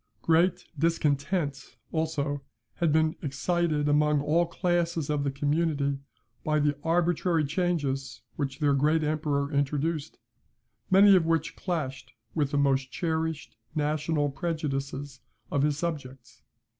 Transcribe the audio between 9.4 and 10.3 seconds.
introduced,